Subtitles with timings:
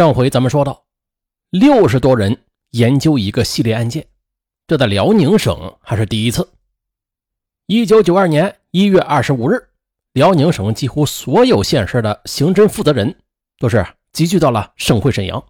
[0.00, 0.86] 上回咱们说到，
[1.50, 2.34] 六十多人
[2.70, 4.06] 研究一个系列案件，
[4.66, 6.48] 这在辽宁省还是第一次。
[7.66, 9.68] 一九九二年一月二十五日，
[10.14, 13.14] 辽宁省几乎所有县市的刑侦负责人
[13.58, 15.44] 都是集聚到了省会沈阳。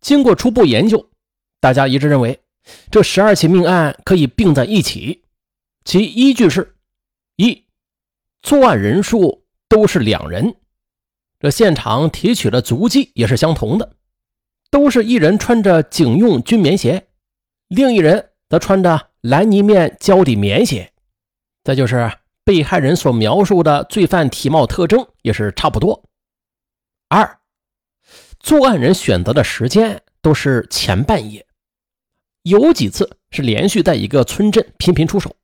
[0.00, 1.10] 经过初步研究，
[1.58, 2.40] 大家一致认为，
[2.92, 5.24] 这十二起命案可以并在一起，
[5.84, 6.76] 其依据是：
[7.34, 7.64] 一，
[8.40, 10.54] 作案人数都是两人。
[11.42, 13.96] 这现场提取的足迹也是相同的，
[14.70, 17.08] 都是一人穿着警用军棉鞋，
[17.66, 20.92] 另一人则穿着蓝泥面胶底棉鞋。
[21.64, 22.12] 再就是
[22.44, 26.04] 被害人所描述的罪犯体貌特征也是差不多。
[27.08, 27.40] 二，
[28.38, 31.44] 作案人选择的时间都是前半夜，
[32.42, 35.34] 有几次是连续在一个村镇频频出手，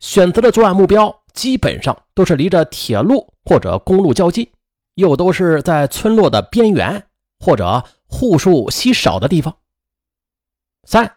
[0.00, 4.46] 选择的作案目标基本上都是离着铁路或者公路较近。
[4.94, 7.06] 又都是在村落的边缘
[7.38, 9.56] 或者户数稀少的地方。
[10.84, 11.16] 三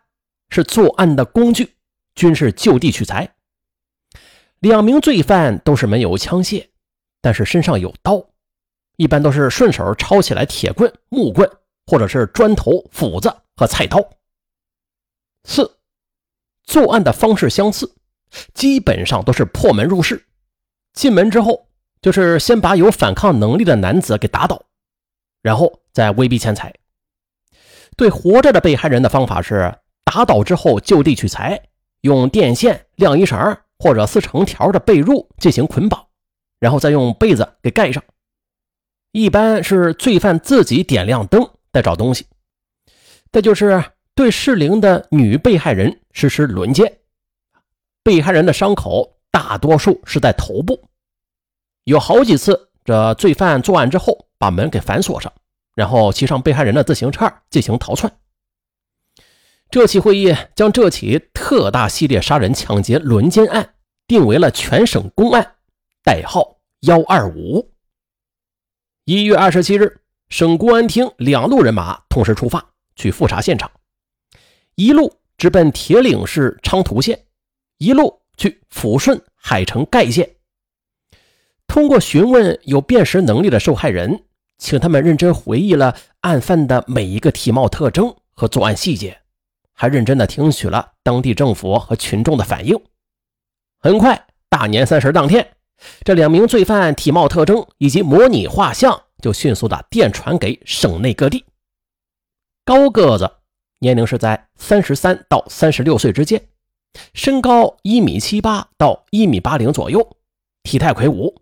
[0.50, 1.76] 是作案的工具
[2.14, 3.36] 均是就地取材。
[4.60, 6.70] 两名罪犯都是没有枪械，
[7.22, 8.26] 但是身上有刀，
[8.96, 11.50] 一般都是顺手抄起来铁棍、木棍，
[11.86, 14.00] 或者是砖头、斧子和菜刀。
[15.44, 15.80] 四
[16.64, 17.96] 作案的方式相似，
[18.54, 20.26] 基本上都是破门入室，
[20.94, 21.65] 进门之后。
[22.06, 24.62] 就是先把有反抗能力的男子给打倒，
[25.42, 26.72] 然后再威逼钱财。
[27.98, 31.60] 对活着的被害人的方法是打倒之后就地取材，
[32.02, 36.06] 用电线、晾衣绳或者撕成条的被褥进行捆绑，
[36.60, 38.04] 然后再用被子给盖上。
[39.12, 42.28] 一般是罪犯自己点亮灯再找东西。
[43.32, 47.00] 再就是对适龄的女被害人实施轮奸。
[48.04, 50.88] 被害人的伤口大多数是在头部。
[51.86, 55.32] 有好几次，这罪犯作案之后把门给反锁上，
[55.76, 58.12] 然后骑上被害人的自行车进行逃窜。
[59.70, 63.76] 这起会议将这起特大系列杀人抢劫轮奸案
[64.08, 65.58] 定为了全省公案，
[66.04, 67.72] 代号幺二五。
[69.04, 73.70] 一月二十七日，省公安厅两路人马同时出发去复查现场，
[74.74, 77.26] 一路直奔铁岭市昌图县，
[77.78, 80.35] 一路去抚顺海城盖县。
[81.68, 84.24] 通过询问有辨识能力的受害人，
[84.58, 89.22] 请他们认真回忆了案犯的每一个体貌特征和作案细节，
[89.74, 92.80] 还认真的听取了当地政府和群众的反应。
[93.80, 95.46] 很快，大年三十当天，
[96.04, 101.44] 这两名罪犯体貌特征以及模拟画像就迅速的电传给省内各地。
[102.64, 103.30] 高个子，
[103.80, 106.42] 年龄是在三十三到三十六岁之间，
[107.14, 110.18] 身高一米七八到一米八零左右，
[110.64, 111.36] 体态魁梧。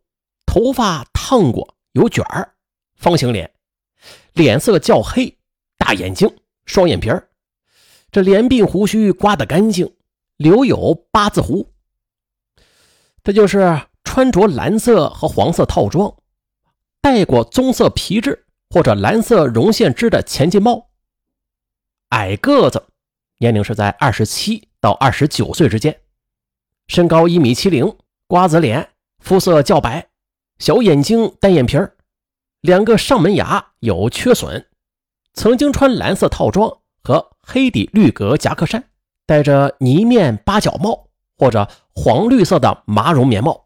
[0.53, 2.53] 头发烫过，有卷儿，
[2.96, 3.52] 方形脸，
[4.34, 5.36] 脸色较黑，
[5.80, 6.31] 大眼睛，
[6.68, 7.28] 双眼皮儿，
[8.12, 9.92] 这连鬓胡须刮得干净，
[10.38, 11.74] 留有八字胡。
[13.24, 16.16] 这就是穿着蓝色和黄色套装，
[17.02, 20.92] 戴过棕色皮质或者蓝色绒线织的前进帽。
[22.09, 22.90] 矮个子，
[23.40, 26.00] 年龄是在二十七到二十九岁之间，
[26.86, 27.97] 身高一米七零，
[28.28, 30.12] 瓜子脸，肤色较白。
[30.59, 31.96] 小眼睛，单眼皮儿，
[32.62, 34.68] 两个上门牙有缺损，
[35.34, 38.84] 曾经穿蓝色套装和黑底绿格夹克衫，
[39.25, 43.66] 戴着呢面八角帽或者黄绿色的麻绒棉帽。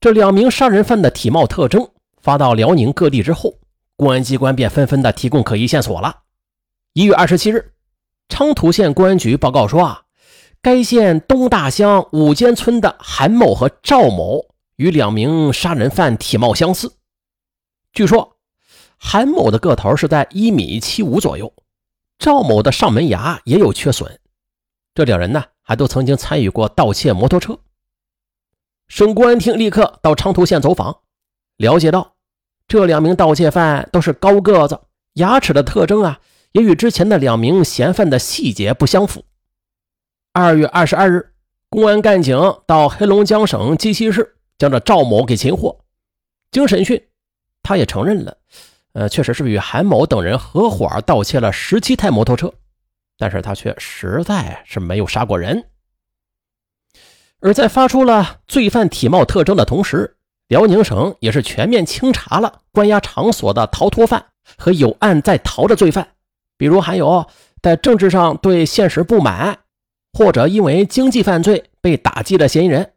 [0.00, 1.88] 这两名杀人犯的体貌特征
[2.20, 3.54] 发到辽宁各地之后，
[3.96, 6.22] 公安机关便纷纷的提供可疑线索了。
[6.92, 7.72] 一月二十七日，
[8.28, 10.02] 昌图县公安局报告说啊，
[10.60, 14.49] 该县东大乡五间村的韩某和赵某。
[14.80, 16.94] 与两名杀人犯体貌相似，
[17.92, 18.38] 据说
[18.96, 21.52] 韩某的个头是在一米七五左右，
[22.18, 24.18] 赵某的上门牙也有缺损。
[24.94, 27.58] 这两人呢，还都曾经参与过盗窃摩托车。
[28.88, 31.00] 省公安厅立刻到昌图县走访，
[31.58, 32.14] 了解到
[32.66, 34.80] 这两名盗窃犯都是高个子，
[35.12, 36.20] 牙齿的特征啊，
[36.52, 39.26] 也与之前的两名嫌犯的细节不相符。
[40.32, 41.34] 二月二十二日，
[41.68, 42.34] 公安干警
[42.66, 44.38] 到黑龙江省鸡西市。
[44.60, 45.74] 将这赵某给擒获，
[46.50, 47.02] 经审讯，
[47.62, 48.36] 他也承认了，
[48.92, 52.52] 呃，确实是与韩某等人合伙盗窃了十七台摩托车，
[53.16, 55.64] 但是他却实在是没有杀过人。
[57.40, 60.18] 而在发出了罪犯体貌特征的同时，
[60.48, 64.26] 辽宁省也是全面清查了关押场所的逃脱犯
[64.58, 66.06] 和有案在逃的罪犯，
[66.58, 67.26] 比如还有
[67.62, 69.60] 在政治上对现实不满，
[70.12, 72.92] 或者因为经济犯罪被打击的嫌疑人。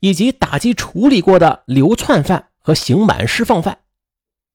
[0.00, 3.78] 以及打击处理过的流窜犯和刑满释放犯，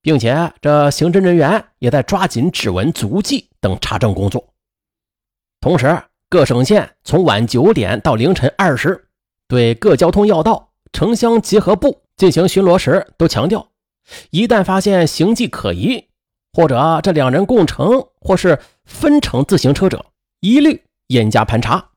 [0.02, 4.54] 并且这刑侦人员也在抓紧指纹、足迹等查证工作。
[5.62, 9.08] 同时，各省县从晚九点到凌晨二时，
[9.48, 13.68] 对各交通要道、城乡结合部进行巡逻时，都强调：
[14.30, 16.06] 一旦发现形迹可疑，
[16.54, 20.06] 或者这两人共乘或是分乘自行车者，
[20.40, 21.90] 一律严加盘查。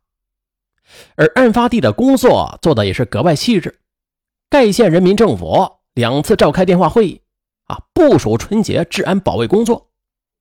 [1.17, 3.81] 而案发地的工作做的也是格外细致。
[4.51, 7.23] 盖县人民政府两次召开电话会议，
[7.65, 9.91] 啊，部署春节治安保卫工作。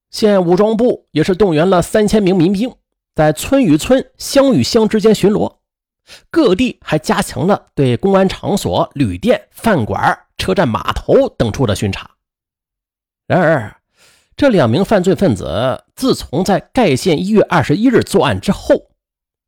[0.09, 2.73] 县武装部也是动员了三千名民兵，
[3.15, 5.57] 在村与村、乡与乡之间巡逻。
[6.29, 12.11] 各地还加强了对公安场所、旅店、饭馆、车站、码头等处的巡查。
[13.27, 13.77] 然而，
[14.35, 18.90] 这两名犯罪分子自从在盖县一月二十一日作案之后，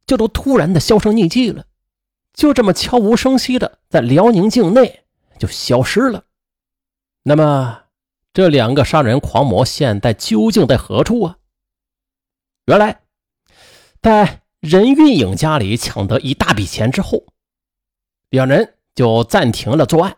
[0.05, 1.65] 就都突然的销声匿迹了，
[2.33, 5.05] 就这么悄无声息的在辽宁境内
[5.39, 6.25] 就消失了。
[7.23, 7.83] 那么，
[8.33, 11.37] 这两个杀人狂魔现在究竟在何处啊？
[12.65, 13.01] 原来，
[14.01, 17.25] 在任运颖家里抢得一大笔钱之后，
[18.29, 20.17] 两人就暂停了作案。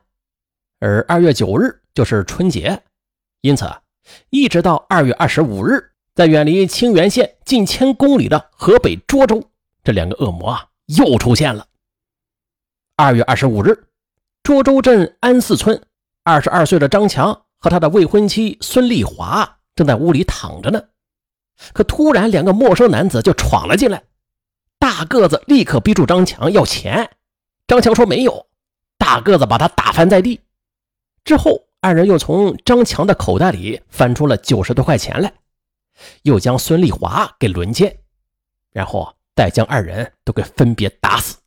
[0.80, 2.84] 而二月九日就是春节，
[3.42, 3.66] 因此，
[4.30, 9.52] 一直到二月二十五日，在远离清原县近千公里的河北涿州。
[9.86, 11.68] 这两个恶魔啊，又出现了。
[12.96, 13.88] 二月二十五日，
[14.42, 15.80] 涿州镇安寺村
[16.24, 20.82] 二十二岁的张强和他的未婚妻孙丽华正在屋里躺着呢，
[21.72, 24.04] 可突然两个陌生男子就闯了进来，
[24.80, 27.08] 大个子立刻逼住张强要钱，
[27.68, 28.48] 张强说没有，
[28.98, 30.42] 大个子把他打翻在地。
[31.24, 35.32] 之后，二人又从张强的口袋里翻出了九十多块钱来，
[36.24, 38.00] 又将孙丽华给轮奸，
[38.72, 39.14] 然后。
[39.36, 41.38] 再将二人都给分别打死。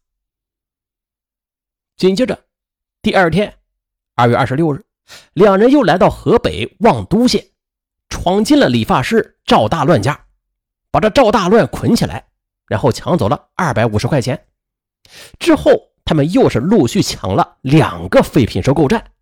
[1.96, 2.38] 紧接着，
[3.02, 3.58] 第二天，
[4.14, 4.84] 二月二十六日，
[5.32, 7.44] 两人又来到河北望都县，
[8.08, 10.26] 闯进了理发师赵大乱家，
[10.90, 12.28] 把这赵大乱捆起来，
[12.66, 14.46] 然后抢走了二百五十块钱。
[15.38, 15.72] 之后，
[16.04, 19.12] 他们又是陆续抢了两个废品收购站，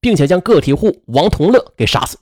[0.00, 2.18] 并且将个体户王同乐给杀死。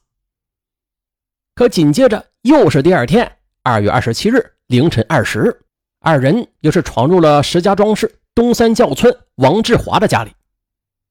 [1.54, 5.64] 可紧接着，又是第二天，二月二十七日凌晨二时。
[6.04, 10.34] 二人又是闯入了石家庄市东三教村王志华的家里。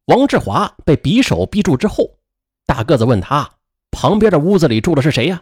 [0.07, 2.17] 王志华被匕首逼住之后，
[2.65, 3.49] 大个子问他
[3.89, 5.41] ：“旁边的屋子里住的是谁呀？”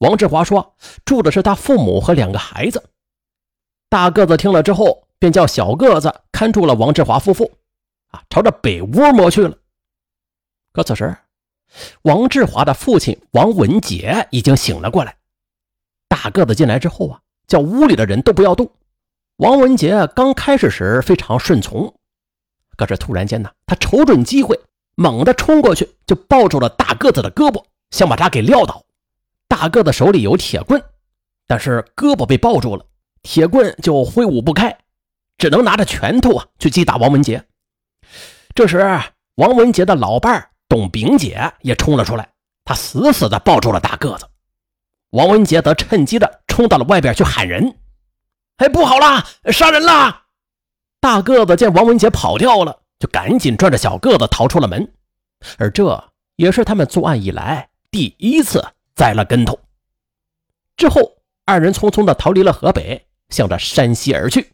[0.00, 0.74] 王志华说
[1.04, 2.82] ：“住的是他父母和两个孩子。”
[3.90, 7.52] 大个子听了之后，便叫小个子看住了王志华夫妇，
[8.08, 9.54] 啊，朝着北屋摸去了。
[10.72, 11.14] 可此时，
[12.04, 15.14] 王志华的父亲王文杰已经醒了过来。
[16.08, 17.20] 大个子进来之后啊。
[17.52, 18.70] 叫屋里的人都不要动。
[19.36, 21.94] 王文杰刚开始时非常顺从，
[22.78, 24.58] 可是突然间呢，他瞅准机会，
[24.94, 28.82] 猛地冲过去，就抱住了大个子的胳膊，想把他给撂倒。
[29.48, 30.82] 大个子手里有铁棍，
[31.46, 32.86] 但是胳膊被抱住了，
[33.20, 34.74] 铁棍就挥舞不开，
[35.36, 37.44] 只能拿着拳头啊去击打王文杰。
[38.54, 38.98] 这时，
[39.34, 42.26] 王文杰的老伴董炳姐也冲了出来，
[42.64, 44.26] 他死死地抱住了大个子。
[45.10, 47.78] 王文杰则趁机的冲到了外边去喊人
[48.58, 50.24] ：“哎，不好了，杀人了！”
[51.00, 54.92] 大个子见王文杰跑掉了，就赶紧拽着小个子逃出了门。
[55.56, 58.62] 而这也是他们作案以来第一次
[58.94, 59.58] 栽了跟头。
[60.76, 61.00] 之后，
[61.46, 64.52] 二人匆匆的逃离了河北，向着山西而去。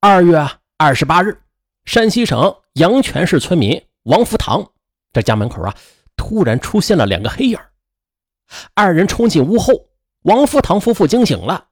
[0.00, 0.48] 二月
[0.78, 1.42] 二十八日，
[1.84, 4.70] 山西省阳泉市村民王福堂
[5.12, 5.74] 这家门口啊，
[6.16, 7.58] 突然出现了两个黑影。
[8.74, 9.72] 二人冲进屋后，
[10.22, 11.68] 王福堂夫妇惊醒了。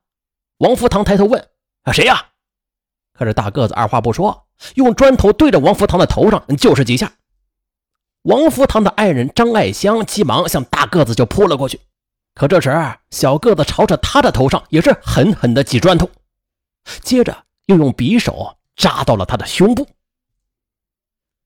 [0.58, 1.48] 王福堂抬头问
[1.84, 2.26] ：“啊，谁呀？”
[3.14, 7.12] 可是大个子二话不说，用砖头对着王福堂的头上就是几下。
[8.22, 11.80] 王福堂的爱人张爱香急忙向大个子就扑了过去，
[12.34, 12.70] 可这时
[13.10, 16.10] 小个子朝着他的头上也是狠狠的几砖头，
[17.02, 19.86] 接着又用匕首扎到了他的胸部。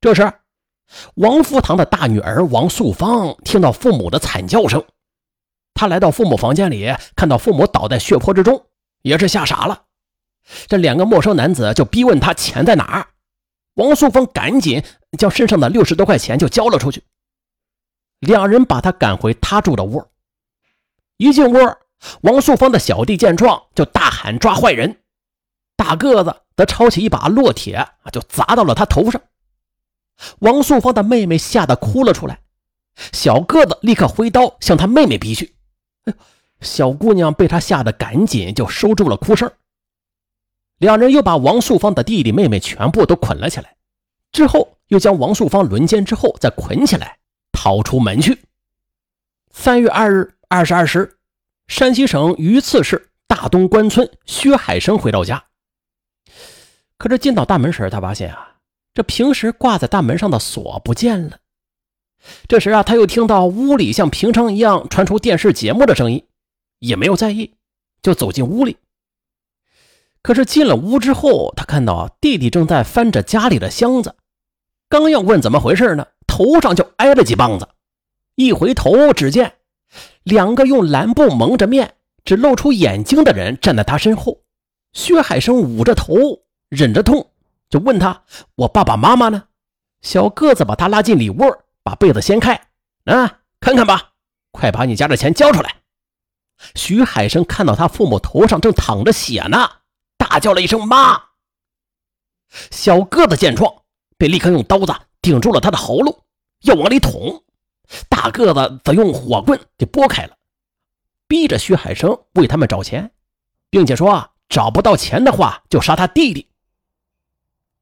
[0.01, 0.33] 这时，
[1.15, 4.85] 王福堂的大女儿王素芳听到父母的惨叫声。
[5.75, 8.67] 他来到父母房间里，看到父母倒在血泊之中，
[9.03, 9.83] 也是吓傻了。
[10.69, 13.09] 这两个陌生男子就逼问他钱在哪儿。
[13.75, 14.85] 王素芳赶紧
[15.19, 17.03] 将身上的六十多块钱就交了出去。
[18.21, 20.05] 两人把他赶回他住的屋。
[21.17, 21.59] 一进屋，
[22.21, 25.01] 王素芳的小弟见状就大喊抓坏人，
[25.77, 29.21] 大个子则抄起一把烙铁啊就砸到了他头上。
[30.39, 32.41] 王素芳的妹妹吓得哭了出来，
[33.13, 35.54] 小个子立刻挥刀向他妹妹逼去。
[36.61, 39.51] 小姑娘被他吓得赶紧就收住了哭声。
[40.79, 43.77] 两人又把王素芳的弟弟妹妹全部都捆了起来，
[44.33, 47.19] 之后又将王素芳轮奸之后再捆起来，
[47.53, 48.39] 逃出门去。
[49.51, 51.17] 三月二日二十二时，
[51.69, 55.45] 山西省榆次市大东关村薛海生回到家，
[56.99, 58.57] 可是进到大门时，他发现啊，
[58.93, 61.39] 这平时挂在大门上的锁不见了。
[62.49, 66.25] 这时啊，他又听到屋里像平常一样传出电视节目的声音，
[66.79, 67.55] 也没有在意，
[68.03, 68.77] 就走进屋里。
[70.23, 74.17] 可是进了屋之后，他看到弟弟正在翻着家里的箱子，
[74.89, 77.69] 刚要问怎么回事呢，头上就挨了几棒子。
[78.37, 79.55] 一回头，只见
[80.23, 84.41] 两个用蓝布蒙着面、只露出眼睛的人站在他身后。
[84.95, 86.15] 薛海生捂着头，
[86.69, 87.31] 忍着痛，
[87.69, 88.23] 就问他
[88.57, 89.45] ：“我爸爸妈妈呢？”
[90.01, 91.37] 小个子把他拉进里屋。
[91.85, 92.55] 把被子掀开，
[93.05, 94.15] 啊，看看吧，
[94.51, 95.83] 快把你家的钱交出来！
[96.75, 99.71] 徐海生看到他父母头上正淌着血呢，
[100.17, 101.23] 大叫了一声“妈”。
[102.71, 103.83] 小个子见状，
[104.17, 106.25] 便立刻用刀子顶住了他的喉咙，
[106.63, 107.45] 要往里捅。
[108.09, 110.37] 大个子则用火棍给拨开了，
[111.29, 113.13] 逼着徐海生为他们找钱，
[113.69, 116.49] 并且说找不到钱的话就杀他弟弟。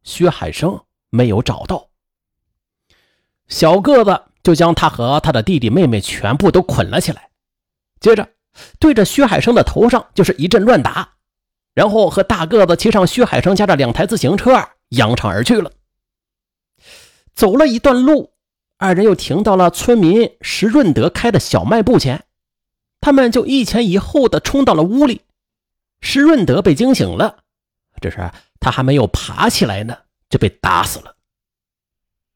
[0.03, 1.92] 徐海生没有找到。
[3.49, 7.31] 小个子就将他和他的弟弟妹妹全部都捆了起来，
[8.01, 8.29] 接着
[8.79, 11.15] 对着薛海生的头上就是一阵乱打，
[11.75, 15.71] 然后和大个子骑上薛海生家的两台自行车扬长而去了。
[17.35, 18.33] 走了一段路，
[18.79, 22.25] 二人又停到了村民石润德开的小卖部前，
[23.01, 25.23] 他们就一前一后的冲到了屋里。
[26.01, 27.39] 石润德被惊醒了，
[28.01, 29.97] 只是他还没有爬起来呢，
[30.29, 31.15] 就被打死了。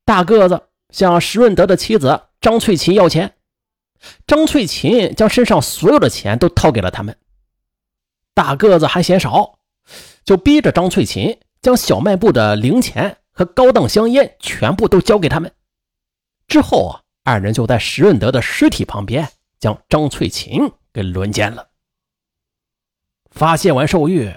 [0.04, 0.62] 大个子。
[0.90, 3.35] 向石润德的妻子张翠琴要钱，
[4.26, 7.16] 张翠琴将身上所有的钱都掏给了他们。
[8.35, 9.59] 大个子还嫌少，
[10.25, 15.52] 就逼着张翠琴将小卖部的零钱和高档香烟全部都交给他们。
[16.47, 19.28] 之后啊，二人就在石润德的尸体旁边
[19.59, 21.69] 将张翠琴给轮奸了。
[23.31, 24.33] 发泄完兽欲，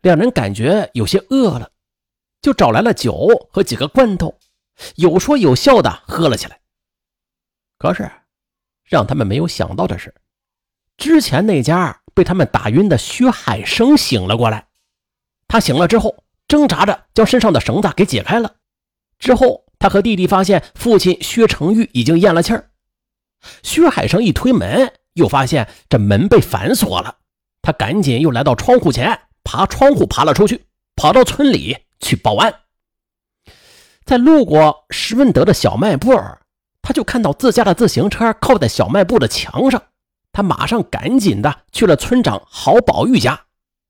[0.00, 1.70] 两人感觉有些饿了，
[2.40, 4.38] 就找来了酒和几个罐头。
[4.96, 6.60] 有说有笑的喝了起来。
[7.78, 8.10] 可是，
[8.84, 10.14] 让他们没有想到的是，
[10.96, 14.68] 之前那家被他们打晕的薛海生醒了过来。
[15.48, 18.56] 他醒了之后，挣扎着将身上的绳子给解开了。
[19.18, 22.70] 之后，他和弟弟发现父亲薛成玉已经咽了气儿。
[23.62, 27.18] 薛海生一推门，又发现这门被反锁了。
[27.62, 32.54] 他赶紧又来到窗户前，爬窗户爬了出去，跑到村里去报案。
[34.04, 36.12] 在路过石文德的小卖部，
[36.82, 39.82] 他就看到自家的自行车靠在小卖部的墙上，
[40.32, 43.46] 他马上赶紧的去了村长郝宝玉家，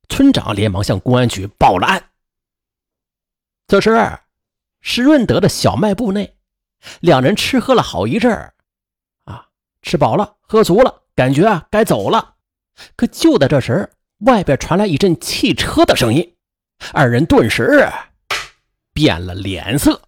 [0.08, 2.10] 村长连忙向公安局报了案。
[3.68, 4.18] 此时，
[4.82, 6.36] 石润德的小卖部内，
[7.00, 8.52] 两人吃喝了好一阵儿，
[9.24, 9.46] 啊，
[9.80, 12.34] 吃饱了，喝足了，感觉啊该走了。
[12.96, 16.34] 可就在这时，外边传来一阵汽车的声音，
[16.92, 17.88] 二人顿时。
[18.92, 20.00] 变了脸色。